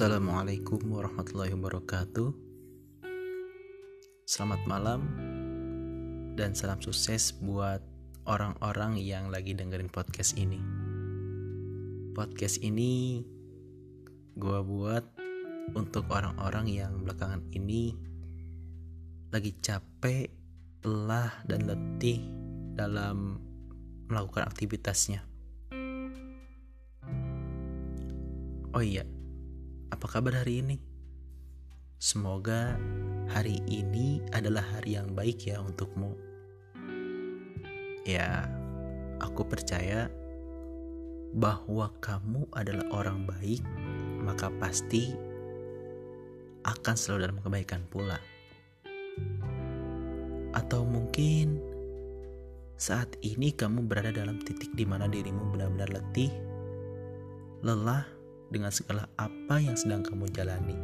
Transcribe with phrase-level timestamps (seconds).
[0.00, 2.32] Assalamualaikum warahmatullahi wabarakatuh.
[4.24, 5.04] Selamat malam
[6.40, 7.84] dan salam sukses buat
[8.24, 10.56] orang-orang yang lagi dengerin podcast ini.
[12.16, 13.20] Podcast ini
[14.40, 15.04] gue buat
[15.76, 17.92] untuk orang-orang yang belakangan ini
[19.28, 20.32] lagi capek,
[20.80, 22.24] lelah, dan letih
[22.72, 23.36] dalam
[24.08, 25.20] melakukan aktivitasnya.
[28.72, 29.04] Oh iya,
[29.90, 30.78] apa kabar hari ini?
[32.00, 32.78] Semoga
[33.28, 36.14] hari ini adalah hari yang baik ya untukmu.
[38.06, 38.48] Ya,
[39.20, 40.08] aku percaya
[41.34, 43.62] bahwa kamu adalah orang baik,
[44.22, 45.12] maka pasti
[46.64, 48.18] akan selalu dalam kebaikan pula.
[50.54, 51.58] Atau mungkin
[52.80, 56.32] saat ini kamu berada dalam titik di mana dirimu benar-benar letih,
[57.60, 58.19] lelah,
[58.50, 60.74] dengan segala apa yang sedang kamu jalani.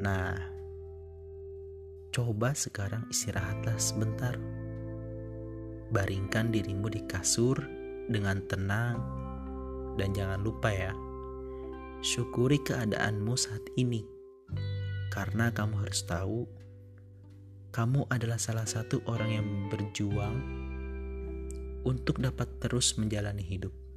[0.00, 0.32] Nah,
[2.10, 4.34] coba sekarang istirahatlah sebentar.
[5.92, 7.56] Baringkan dirimu di kasur
[8.08, 8.96] dengan tenang
[10.00, 10.92] dan jangan lupa ya,
[12.00, 14.04] syukuri keadaanmu saat ini.
[15.08, 16.44] Karena kamu harus tahu,
[17.72, 20.36] kamu adalah salah satu orang yang berjuang
[21.82, 23.87] untuk dapat terus menjalani hidup.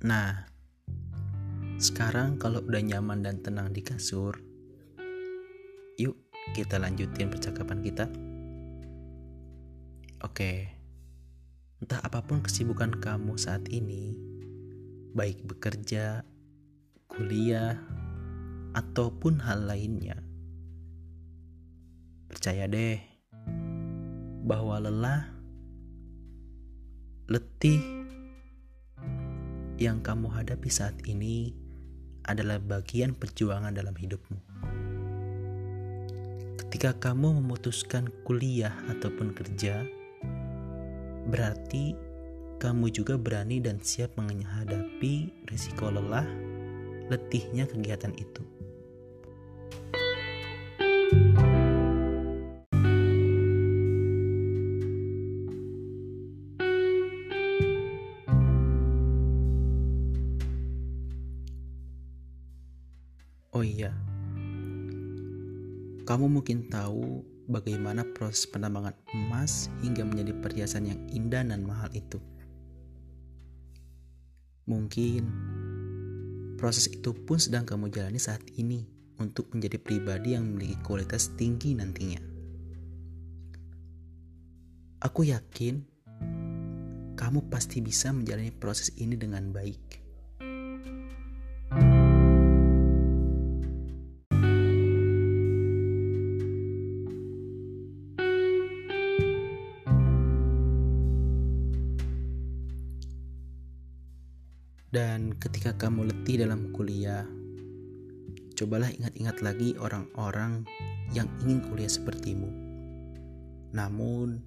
[0.00, 0.48] Nah,
[1.76, 4.32] sekarang kalau udah nyaman dan tenang di kasur,
[6.00, 6.16] yuk
[6.56, 8.08] kita lanjutin percakapan kita.
[10.24, 10.72] Oke,
[11.84, 14.16] entah apa pun kesibukan kamu saat ini,
[15.10, 16.22] baik bekerja,
[17.10, 17.74] kuliah,
[18.74, 20.14] ataupun hal lainnya,
[22.30, 23.02] percaya deh
[24.46, 25.26] bahwa lelah,
[27.26, 27.82] letih,
[29.80, 31.50] yang kamu hadapi saat ini
[32.28, 34.38] adalah bagian perjuangan dalam hidupmu.
[36.60, 39.82] Ketika kamu memutuskan kuliah ataupun kerja,
[41.26, 42.09] berarti
[42.60, 46.28] kamu juga berani dan siap menghadapi risiko lelah,
[47.08, 48.44] letihnya kegiatan itu.
[63.56, 63.96] Oh iya,
[66.04, 72.20] kamu mungkin tahu bagaimana proses penambangan emas hingga menjadi perhiasan yang indah dan mahal itu.
[74.70, 75.22] Mungkin
[76.54, 78.86] proses itu pun sedang kamu jalani saat ini
[79.18, 82.22] untuk menjadi pribadi yang memiliki kualitas tinggi nantinya.
[85.02, 85.82] Aku yakin
[87.18, 89.99] kamu pasti bisa menjalani proses ini dengan baik.
[104.90, 107.22] Dan ketika kamu letih dalam kuliah,
[108.58, 110.66] cobalah ingat-ingat lagi orang-orang
[111.14, 112.50] yang ingin kuliah sepertimu.
[113.70, 114.42] Namun,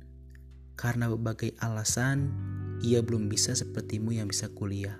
[0.75, 2.27] karena berbagai alasan,
[2.83, 4.99] ia belum bisa sepertimu yang bisa kuliah.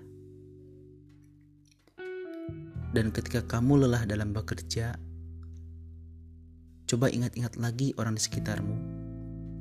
[2.96, 4.96] Dan ketika kamu lelah dalam bekerja,
[6.88, 8.78] coba ingat-ingat lagi orang di sekitarmu,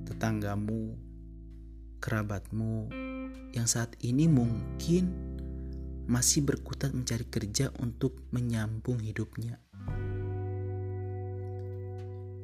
[0.07, 0.95] tetanggamu,
[1.99, 2.87] kerabatmu,
[3.51, 5.32] yang saat ini mungkin
[6.11, 9.63] masih berkutat mencari kerja untuk menyambung hidupnya.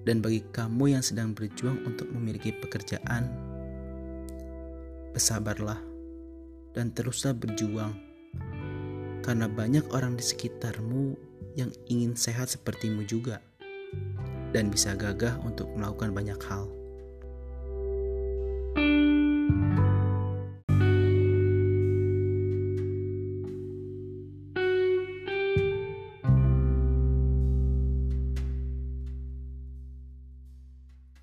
[0.07, 3.29] Dan bagi kamu yang sedang berjuang untuk memiliki pekerjaan,
[5.13, 5.77] bersabarlah
[6.73, 7.93] dan teruslah berjuang,
[9.27, 11.19] karena banyak orang di sekitarmu
[11.59, 13.43] yang ingin sehat sepertimu juga,
[14.55, 16.78] dan bisa gagah untuk melakukan banyak hal.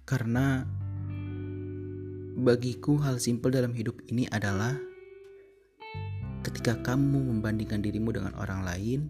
[0.06, 0.62] Karena
[2.38, 4.78] bagiku hal simpel dalam hidup ini adalah
[6.46, 9.10] ketika kamu membandingkan dirimu dengan orang lain,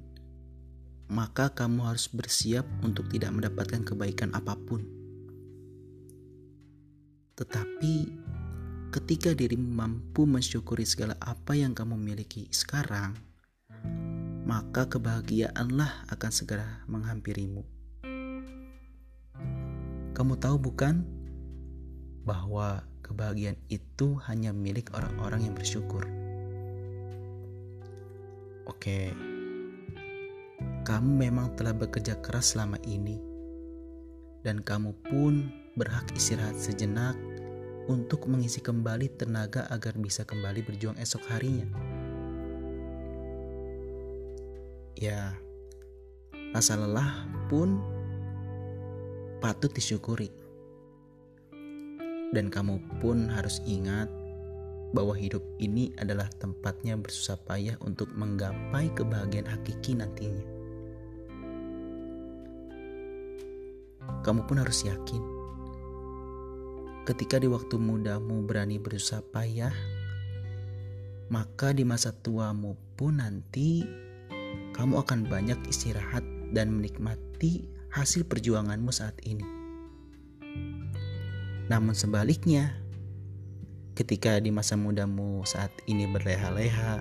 [1.11, 4.87] maka kamu harus bersiap untuk tidak mendapatkan kebaikan apa pun.
[7.35, 7.95] Tetapi
[8.95, 13.19] ketika dirimu mampu mensyukuri segala apa yang kamu miliki sekarang,
[14.47, 17.74] maka kebahagiaanlah akan segera menghampirimu.
[20.15, 21.03] Kamu tahu bukan
[22.23, 26.07] bahwa kebahagiaan itu hanya milik orang-orang yang bersyukur?
[28.63, 29.11] Oke,
[30.87, 33.19] kamu memang telah bekerja keras selama ini,
[34.39, 37.19] dan kamu pun berhak istirahat sejenak
[37.91, 41.67] untuk mengisi kembali tenaga agar bisa kembali berjuang esok harinya.
[44.95, 45.35] Ya,
[46.55, 47.94] rasa lelah pun
[49.39, 50.31] patut disyukuri.
[52.35, 54.11] Dan kamu pun harus ingat
[54.91, 60.45] bahwa hidup ini adalah tempatnya bersusah payah untuk menggapai kebahagiaan hakiki nantinya.
[64.25, 65.35] Kamu pun harus yakin
[67.05, 69.69] Ketika di waktu mudamu berani berusaha payah,
[71.29, 73.85] maka di masa tuamu pun nanti
[74.73, 79.47] kamu akan banyak istirahat dan menikmati hasil perjuanganmu saat ini.
[81.71, 82.75] Namun sebaliknya,
[83.95, 86.99] ketika di masa mudamu saat ini berleha-leha,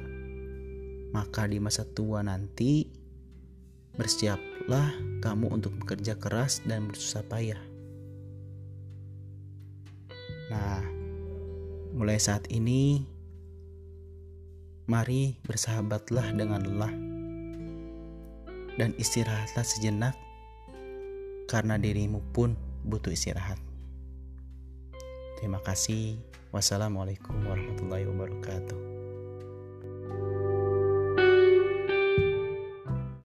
[1.10, 2.86] maka di masa tua nanti
[3.98, 7.62] bersiaplah kamu untuk bekerja keras dan bersusah payah.
[10.54, 10.78] Nah,
[11.90, 13.02] mulai saat ini,
[14.86, 16.94] mari bersahabatlah dengan lelah
[18.78, 20.23] dan istirahatlah sejenak
[21.50, 23.60] karena dirimu pun butuh istirahat.
[25.40, 26.16] Terima kasih.
[26.54, 28.93] Wassalamualaikum warahmatullahi wabarakatuh.